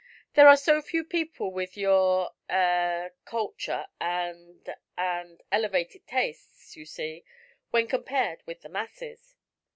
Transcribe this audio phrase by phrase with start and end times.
[0.33, 7.23] There are so few people with your eh culture and and elevated tastes, you see,
[7.69, 9.35] when compared with the masses."